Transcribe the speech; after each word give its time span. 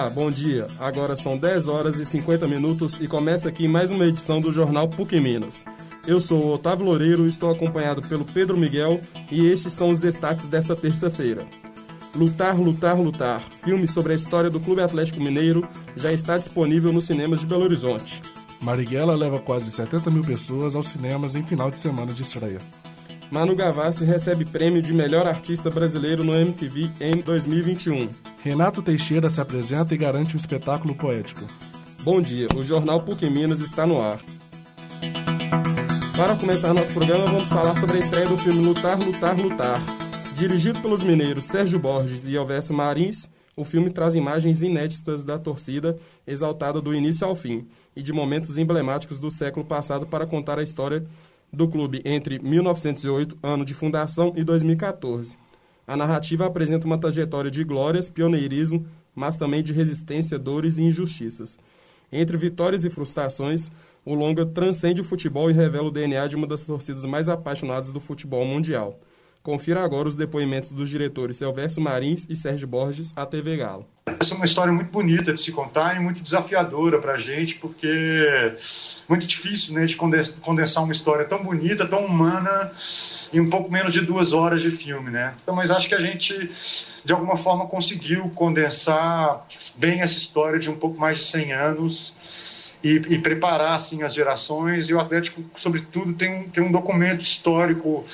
Olá, 0.00 0.08
bom 0.08 0.30
dia. 0.30 0.66
Agora 0.78 1.14
são 1.14 1.36
10 1.36 1.68
horas 1.68 2.00
e 2.00 2.06
50 2.06 2.48
minutos 2.48 2.98
e 2.98 3.06
começa 3.06 3.50
aqui 3.50 3.68
mais 3.68 3.90
uma 3.90 4.06
edição 4.06 4.40
do 4.40 4.50
Jornal 4.50 4.88
PUC 4.88 5.20
Minas. 5.20 5.62
Eu 6.06 6.22
sou 6.22 6.42
o 6.42 6.54
Otávio 6.54 6.86
Loureiro, 6.86 7.26
estou 7.26 7.50
acompanhado 7.50 8.00
pelo 8.00 8.24
Pedro 8.24 8.56
Miguel 8.56 9.02
e 9.30 9.46
estes 9.46 9.74
são 9.74 9.90
os 9.90 9.98
destaques 9.98 10.46
desta 10.46 10.74
terça-feira. 10.74 11.46
Lutar, 12.14 12.58
Lutar, 12.58 12.98
Lutar, 12.98 13.42
filme 13.62 13.86
sobre 13.86 14.14
a 14.14 14.16
história 14.16 14.48
do 14.48 14.58
Clube 14.58 14.80
Atlético 14.80 15.20
Mineiro, 15.20 15.68
já 15.94 16.10
está 16.10 16.38
disponível 16.38 16.94
nos 16.94 17.04
cinemas 17.04 17.40
de 17.40 17.46
Belo 17.46 17.64
Horizonte. 17.64 18.22
Marighella 18.62 19.14
leva 19.14 19.38
quase 19.38 19.70
70 19.70 20.10
mil 20.10 20.24
pessoas 20.24 20.74
aos 20.74 20.86
cinemas 20.86 21.34
em 21.34 21.44
final 21.44 21.70
de 21.70 21.78
semana 21.78 22.14
de 22.14 22.22
estreia. 22.22 22.58
Manu 23.30 23.54
Gavassi 23.54 24.04
recebe 24.06 24.46
prêmio 24.46 24.80
de 24.80 24.94
melhor 24.94 25.26
artista 25.26 25.68
brasileiro 25.68 26.24
no 26.24 26.34
MTV 26.34 26.90
em 27.02 27.20
2021. 27.20 28.29
Renato 28.42 28.80
Teixeira 28.80 29.28
se 29.28 29.38
apresenta 29.38 29.94
e 29.94 29.98
garante 29.98 30.34
um 30.34 30.38
espetáculo 30.38 30.94
poético. 30.94 31.44
Bom 32.02 32.22
dia, 32.22 32.48
o 32.56 32.64
Jornal 32.64 33.02
PUC 33.02 33.28
Minas 33.28 33.60
está 33.60 33.86
no 33.86 34.00
ar. 34.00 34.18
Para 36.16 36.34
começar 36.36 36.72
nosso 36.72 36.90
programa, 36.94 37.26
vamos 37.26 37.50
falar 37.50 37.78
sobre 37.78 37.98
a 37.98 38.00
estreia 38.00 38.26
do 38.26 38.38
filme 38.38 38.64
Lutar, 38.64 38.98
Lutar, 38.98 39.38
Lutar. 39.38 39.82
Dirigido 40.38 40.80
pelos 40.80 41.02
mineiros 41.02 41.44
Sérgio 41.44 41.78
Borges 41.78 42.24
e 42.26 42.34
Elvésio 42.34 42.74
Marins, 42.74 43.28
o 43.54 43.62
filme 43.62 43.90
traz 43.90 44.14
imagens 44.14 44.62
inéditas 44.62 45.22
da 45.22 45.38
torcida, 45.38 45.98
exaltada 46.26 46.80
do 46.80 46.94
início 46.94 47.26
ao 47.26 47.34
fim, 47.34 47.68
e 47.94 48.02
de 48.02 48.10
momentos 48.10 48.56
emblemáticos 48.56 49.18
do 49.18 49.30
século 49.30 49.66
passado 49.66 50.06
para 50.06 50.26
contar 50.26 50.58
a 50.58 50.62
história 50.62 51.06
do 51.52 51.68
clube 51.68 52.00
entre 52.06 52.38
1908, 52.38 53.36
ano 53.42 53.66
de 53.66 53.74
fundação, 53.74 54.32
e 54.34 54.42
2014. 54.42 55.36
A 55.90 55.96
narrativa 55.96 56.46
apresenta 56.46 56.86
uma 56.86 56.96
trajetória 56.96 57.50
de 57.50 57.64
glórias, 57.64 58.08
pioneirismo, 58.08 58.86
mas 59.12 59.36
também 59.36 59.60
de 59.60 59.72
resistência, 59.72 60.38
dores 60.38 60.78
e 60.78 60.84
injustiças. 60.84 61.58
Entre 62.12 62.36
vitórias 62.36 62.84
e 62.84 62.90
frustrações, 62.90 63.72
o 64.04 64.14
longa 64.14 64.46
transcende 64.46 65.00
o 65.00 65.04
futebol 65.04 65.50
e 65.50 65.52
revela 65.52 65.88
o 65.88 65.90
DNA 65.90 66.28
de 66.28 66.36
uma 66.36 66.46
das 66.46 66.62
torcidas 66.62 67.04
mais 67.04 67.28
apaixonadas 67.28 67.90
do 67.90 67.98
futebol 67.98 68.46
mundial. 68.46 69.00
Confira 69.42 69.82
agora 69.82 70.06
os 70.06 70.14
depoimentos 70.14 70.70
dos 70.70 70.90
diretores 70.90 71.38
Silvestre 71.38 71.82
Marins 71.82 72.26
e 72.28 72.36
Sérgio 72.36 72.68
Borges 72.68 73.10
à 73.16 73.24
TV 73.24 73.56
Galo. 73.56 73.86
Essa 74.20 74.34
é 74.34 74.36
uma 74.36 74.44
história 74.44 74.70
muito 74.70 74.90
bonita 74.90 75.32
de 75.32 75.40
se 75.40 75.50
contar 75.50 75.96
e 75.96 75.98
muito 75.98 76.22
desafiadora 76.22 76.98
para 77.00 77.14
a 77.14 77.16
gente, 77.16 77.56
porque 77.56 77.86
é 77.86 78.54
muito 79.08 79.26
difícil 79.26 79.72
né, 79.74 79.86
de 79.86 79.96
condensar 79.96 80.84
uma 80.84 80.92
história 80.92 81.24
tão 81.24 81.42
bonita, 81.42 81.86
tão 81.86 82.04
humana, 82.04 82.70
em 83.32 83.40
um 83.40 83.48
pouco 83.48 83.72
menos 83.72 83.94
de 83.94 84.02
duas 84.02 84.34
horas 84.34 84.60
de 84.60 84.72
filme. 84.72 85.10
Né? 85.10 85.32
Então, 85.42 85.54
mas 85.54 85.70
acho 85.70 85.88
que 85.88 85.94
a 85.94 86.00
gente, 86.00 86.50
de 87.02 87.12
alguma 87.14 87.38
forma, 87.38 87.66
conseguiu 87.66 88.28
condensar 88.34 89.46
bem 89.76 90.02
essa 90.02 90.18
história 90.18 90.58
de 90.58 90.68
um 90.68 90.76
pouco 90.76 91.00
mais 91.00 91.16
de 91.16 91.24
100 91.24 91.52
anos 91.54 92.14
e, 92.82 92.94
e, 93.08 93.18
preparar 93.18 93.74
assim 93.74 94.02
as 94.02 94.14
gerações. 94.14 94.88
E 94.88 94.94
o 94.94 95.00
Atlético 95.00 95.42
sobretudo 95.54 96.12
tem 96.14 96.34
um, 96.34 96.48
tem 96.48 96.62
um 96.62 96.72
documento 96.72 97.20
histórico 97.20 98.04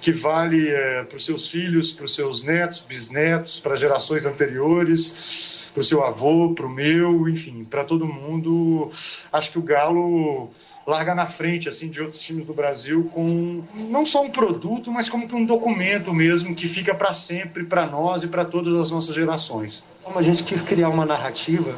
que 0.00 0.12
vale 0.12 0.68
é, 0.68 1.04
para 1.04 1.16
os 1.16 1.24
seus 1.24 1.48
filhos 1.48 1.92
para 1.92 2.04
os 2.04 2.14
seus 2.14 2.42
netos 2.42 2.80
bisnetos 2.80 3.60
para 3.60 3.76
gerações 3.76 4.26
anteriores 4.26 5.70
para 5.72 5.80
o 5.80 5.84
seu 5.84 6.04
avô 6.04 6.54
para 6.54 6.66
o 6.66 6.70
meu 6.70 7.28
enfim 7.28 7.64
para 7.64 7.84
todo 7.84 8.06
mundo. 8.06 8.90
Acho 9.32 9.52
que 9.52 9.58
o 9.58 9.62
Galo 9.62 10.50
larga 10.86 11.14
na 11.14 11.26
frente 11.26 11.68
assim 11.68 11.88
de 11.88 12.00
outros 12.00 12.20
times 12.22 12.46
do 12.46 12.54
Brasil 12.54 13.10
com 13.12 13.62
não 13.74 14.06
só 14.06 14.24
um 14.24 14.30
produto 14.30 14.90
mas 14.90 15.08
como 15.08 15.28
um 15.36 15.44
documento 15.44 16.12
mesmo 16.12 16.54
que 16.54 16.68
fica 16.68 16.94
para 16.94 17.14
sempre 17.14 17.64
para 17.64 17.86
nós 17.86 18.22
e 18.24 18.28
para 18.28 18.44
todas 18.44 18.74
as 18.74 18.90
nossas 18.90 19.14
gerações. 19.14 19.84
Como 20.02 20.18
a 20.18 20.22
gente 20.22 20.42
quis 20.42 20.62
criar 20.62 20.88
uma 20.88 21.04
narrativa 21.04 21.76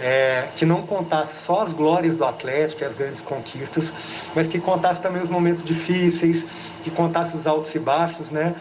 é, 0.00 0.48
que 0.56 0.64
não 0.64 0.82
contasse 0.82 1.44
só 1.44 1.60
as 1.60 1.72
glórias 1.72 2.16
do 2.16 2.24
Atlético 2.24 2.82
e 2.82 2.86
as 2.86 2.94
grandes 2.94 3.20
conquistas, 3.20 3.92
mas 4.34 4.48
que 4.48 4.58
contasse 4.58 5.00
também 5.00 5.22
os 5.22 5.28
momentos 5.28 5.62
difíceis, 5.62 6.44
que 6.82 6.90
contasse 6.90 7.36
os 7.36 7.46
altos 7.46 7.74
e 7.74 7.78
baixos, 7.78 8.30
né? 8.30 8.54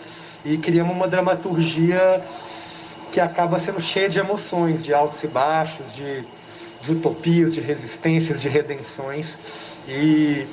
E 0.44 0.58
criamos 0.58 0.94
uma 0.94 1.08
dramaturgia 1.08 2.22
que 3.12 3.20
acaba 3.20 3.58
sendo 3.58 3.80
cheia 3.80 4.10
de 4.10 4.20
emoções, 4.20 4.84
de 4.84 4.94
altos 4.94 5.24
e 5.24 5.28
baixos, 5.28 5.94
de, 5.94 6.24
de 6.82 6.92
utopias, 6.92 7.54
de 7.54 7.62
resistências, 7.62 8.40
de 8.40 8.50
redenções. 8.50 9.38
E 9.88 10.46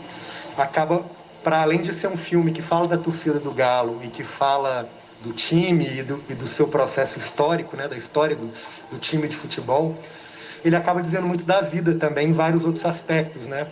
acaba, 0.57 1.05
para 1.43 1.63
além 1.63 1.83
de 1.83 1.93
ser 1.93 2.07
um 2.07 2.17
filme 2.17 2.53
que 2.53 2.63
fala 2.63 2.87
da 2.87 2.97
torcida 2.97 3.39
do 3.39 3.51
Galo 3.51 4.01
e 4.03 4.09
que 4.09 4.25
fala 4.25 4.89
do 5.23 5.33
time 5.33 5.99
e 5.99 6.03
do, 6.03 6.23
e 6.29 6.35
do 6.35 6.47
seu 6.47 6.69
processo 6.69 7.19
histórico, 7.19 7.77
né, 7.77 7.89
da 7.89 7.97
história 7.97 8.37
do, 8.37 8.51
do 8.91 8.99
time 8.99 9.29
de 9.29 9.37
futebol, 9.37 9.97
ele 10.65 10.77
acaba 10.77 11.03
dizendo 11.03 11.27
muito 11.27 11.45
da 11.45 11.61
vida 11.61 11.95
também 11.95 12.29
em 12.29 12.33
vários 12.33 12.65
outros 12.65 12.85
aspectos, 12.85 13.47
né? 13.47 13.69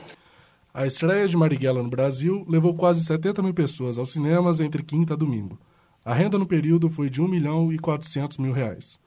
A 0.72 0.87
estreia 0.87 1.28
de 1.28 1.37
Marighella 1.37 1.83
no 1.83 1.89
Brasil 1.89 2.45
levou 2.49 2.75
quase 2.75 3.05
70 3.05 3.43
mil 3.43 3.55
pessoas 3.55 3.97
aos 3.97 4.11
cinemas 4.11 4.59
entre 4.59 4.83
quinta 4.83 5.15
e 5.15 5.17
domingo. 5.17 5.59
A 6.05 6.12
renda 6.12 6.37
no 6.37 6.47
período 6.47 6.89
foi 6.89 7.09
de 7.09 7.23
1 7.23 7.28
milhão 7.28 7.73
e 7.73 7.78
400 7.78 8.39
mil 8.39 8.53
reais. 8.53 8.99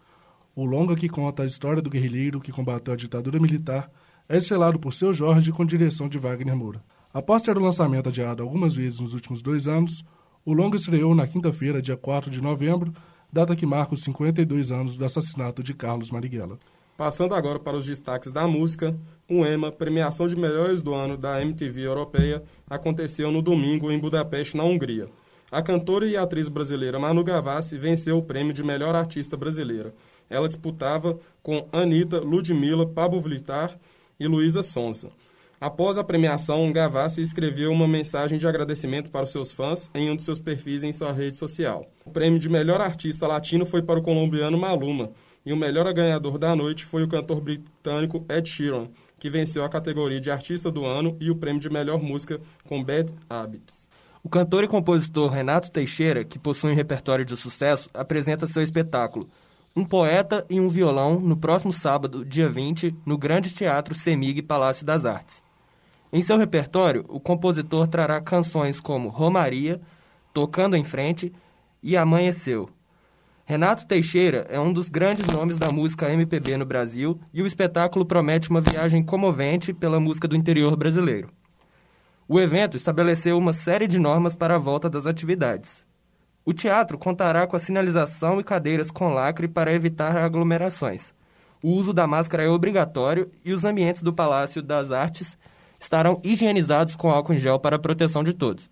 O 0.55 0.65
longa 0.65 0.95
que 0.95 1.09
conta 1.09 1.43
a 1.43 1.45
história 1.45 1.81
do 1.81 1.89
guerrilheiro 1.89 2.41
que 2.41 2.51
combateu 2.51 2.93
a 2.93 2.97
ditadura 2.97 3.39
militar 3.39 3.91
é 4.27 4.37
estrelado 4.37 4.79
por 4.79 4.91
seu 4.91 5.13
Jorge 5.13 5.51
com 5.51 5.65
direção 5.65 6.09
de 6.09 6.17
Wagner 6.17 6.55
Moura. 6.55 6.81
Após 7.13 7.43
ter 7.43 7.57
o 7.57 7.61
lançamento 7.61 8.09
adiado 8.09 8.41
algumas 8.41 8.75
vezes 8.75 8.99
nos 8.99 9.13
últimos 9.13 9.41
dois 9.41 9.67
anos, 9.67 10.03
o 10.45 10.53
longa 10.53 10.77
estreou 10.77 11.13
na 11.13 11.27
quinta-feira, 11.27 11.81
dia 11.81 11.97
4 11.97 12.31
de 12.31 12.41
novembro, 12.41 12.93
data 13.31 13.55
que 13.55 13.65
marca 13.65 13.93
os 13.93 14.03
52 14.03 14.71
anos 14.71 14.97
do 14.97 15.05
assassinato 15.05 15.61
de 15.61 15.73
Carlos 15.73 16.11
Marighella. 16.11 16.57
Passando 16.97 17.35
agora 17.35 17.59
para 17.59 17.77
os 17.77 17.85
destaques 17.85 18.31
da 18.31 18.47
música, 18.47 18.97
o 19.29 19.45
EMA, 19.45 19.71
premiação 19.71 20.27
de 20.27 20.35
melhores 20.35 20.81
do 20.81 20.95
ano 20.95 21.15
da 21.15 21.39
MTV 21.39 21.81
europeia, 21.81 22.41
aconteceu 22.67 23.31
no 23.31 23.39
domingo 23.39 23.91
em 23.91 23.99
Budapeste, 23.99 24.57
na 24.57 24.63
Hungria. 24.63 25.07
A 25.51 25.61
cantora 25.61 26.07
e 26.07 26.17
atriz 26.17 26.47
brasileira 26.47 26.97
Manu 26.97 27.23
Gavassi 27.23 27.77
venceu 27.77 28.17
o 28.17 28.23
prêmio 28.23 28.51
de 28.51 28.63
melhor 28.63 28.95
artista 28.95 29.37
brasileira. 29.37 29.93
Ela 30.27 30.47
disputava 30.47 31.19
com 31.43 31.67
Anitta, 31.71 32.19
Ludmilla, 32.19 32.87
Pablo 32.87 33.21
Vittar 33.21 33.77
e 34.19 34.27
Luísa 34.27 34.63
Sonza. 34.63 35.09
Após 35.61 35.99
a 35.99 36.03
premiação, 36.03 36.71
Gavassi 36.71 37.21
escreveu 37.21 37.71
uma 37.71 37.87
mensagem 37.87 38.39
de 38.39 38.47
agradecimento 38.47 39.11
para 39.11 39.23
os 39.23 39.31
seus 39.31 39.51
fãs 39.51 39.91
em 39.93 40.09
um 40.09 40.15
de 40.15 40.23
seus 40.23 40.39
perfis 40.39 40.83
em 40.83 40.91
sua 40.91 41.11
rede 41.11 41.37
social. 41.37 41.85
O 42.03 42.09
prêmio 42.09 42.39
de 42.39 42.49
melhor 42.49 42.81
artista 42.81 43.27
latino 43.27 43.67
foi 43.67 43.83
para 43.83 43.99
o 43.99 44.03
colombiano 44.03 44.57
Maluma, 44.57 45.11
e 45.47 45.53
o 45.53 45.55
melhor 45.55 45.91
ganhador 45.93 46.37
da 46.37 46.53
noite 46.53 46.83
foi 46.83 47.03
o 47.03 47.07
cantor 47.07 47.39
britânico 47.39 48.25
Ed 48.27 48.49
Sheeran, 48.49 48.89
que 49.17 49.29
venceu 49.29 49.63
a 49.63 49.69
categoria 49.69 50.19
de 50.19 50.29
Artista 50.29 50.69
do 50.69 50.85
Ano 50.85 51.15
e 51.21 51.31
o 51.31 51.37
prêmio 51.37 51.61
de 51.61 51.69
melhor 51.69 52.03
música 52.03 52.41
com 52.65 52.83
Bad 52.83 53.13
Habits. 53.29 53.87
O 54.21 54.27
cantor 54.27 54.65
e 54.65 54.67
compositor 54.67 55.31
Renato 55.31 55.71
Teixeira, 55.71 56.25
que 56.25 56.37
possui 56.37 56.73
um 56.73 56.75
repertório 56.75 57.23
de 57.23 57.37
sucesso, 57.37 57.89
apresenta 57.93 58.45
seu 58.45 58.61
espetáculo 58.61 59.29
Um 59.73 59.85
Poeta 59.85 60.45
e 60.49 60.59
um 60.59 60.67
Violão 60.67 61.17
no 61.17 61.37
próximo 61.37 61.71
sábado, 61.71 62.25
dia 62.25 62.49
20, 62.49 62.93
no 63.05 63.17
Grande 63.17 63.55
Teatro 63.55 63.95
Semig 63.95 64.41
Palácio 64.41 64.85
das 64.85 65.05
Artes. 65.05 65.41
Em 66.11 66.21
seu 66.21 66.37
repertório, 66.37 67.05
o 67.07 67.21
compositor 67.21 67.87
trará 67.87 68.19
canções 68.19 68.81
como 68.81 69.07
Romaria, 69.07 69.79
Tocando 70.33 70.75
em 70.75 70.83
Frente 70.83 71.31
e 71.81 71.95
Amanheceu, 71.95 72.69
Renato 73.49 73.87
Teixeira 73.87 74.45
é 74.49 74.59
um 74.59 74.73
dos 74.73 74.89
grandes 74.89 75.25
nomes 75.27 75.57
da 75.57 75.71
música 75.71 76.11
MPB 76.11 76.57
no 76.57 76.65
Brasil 76.65 77.17
e 77.33 77.41
o 77.41 77.47
espetáculo 77.47 78.05
promete 78.05 78.49
uma 78.49 78.59
viagem 78.59 79.01
comovente 79.01 79.73
pela 79.73 80.01
música 80.01 80.27
do 80.27 80.35
interior 80.35 80.75
brasileiro. 80.75 81.29
O 82.27 82.41
evento 82.41 82.75
estabeleceu 82.75 83.37
uma 83.37 83.53
série 83.53 83.87
de 83.87 83.97
normas 83.97 84.35
para 84.35 84.55
a 84.55 84.59
volta 84.59 84.89
das 84.89 85.05
atividades. 85.05 85.85
O 86.43 86.51
teatro 86.51 86.97
contará 86.97 87.47
com 87.47 87.55
a 87.55 87.59
sinalização 87.59 88.37
e 88.37 88.43
cadeiras 88.43 88.91
com 88.91 89.13
lacre 89.13 89.47
para 89.47 89.71
evitar 89.73 90.17
aglomerações. 90.17 91.13
O 91.63 91.69
uso 91.69 91.93
da 91.93 92.05
máscara 92.05 92.43
é 92.43 92.49
obrigatório 92.49 93.31
e 93.45 93.53
os 93.53 93.63
ambientes 93.63 94.03
do 94.03 94.11
Palácio 94.11 94.61
das 94.61 94.91
Artes 94.91 95.37
estarão 95.79 96.19
higienizados 96.21 96.97
com 96.97 97.09
álcool 97.09 97.35
em 97.35 97.39
gel 97.39 97.61
para 97.61 97.77
a 97.77 97.79
proteção 97.79 98.25
de 98.25 98.33
todos. 98.33 98.69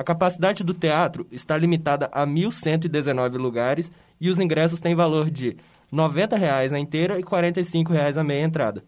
A 0.00 0.02
capacidade 0.02 0.64
do 0.64 0.72
teatro 0.72 1.26
está 1.30 1.54
limitada 1.58 2.08
a 2.10 2.26
1.119 2.26 3.36
lugares 3.36 3.92
e 4.18 4.30
os 4.30 4.40
ingressos 4.40 4.80
têm 4.80 4.94
valor 4.94 5.30
de 5.30 5.58
90 5.92 6.38
reais 6.38 6.72
a 6.72 6.78
inteira 6.78 7.20
e 7.20 7.22
45 7.22 7.92
reais 7.92 8.16
a 8.16 8.24
meia 8.24 8.42
entrada. 8.42 8.82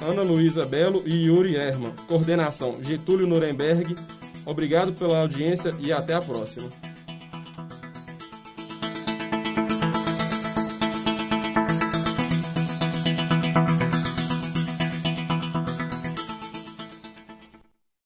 Ana 0.00 0.22
Luísa 0.22 0.64
Belo 0.66 1.02
e 1.06 1.26
Yuri 1.26 1.54
Erman. 1.54 1.92
Coordenação, 2.08 2.82
Getúlio 2.82 3.26
Nuremberg. 3.26 3.94
Obrigado 4.44 4.92
pela 4.92 5.20
audiência 5.20 5.70
e 5.78 5.92
até 5.92 6.14
a 6.14 6.20
próxima. 6.20 6.68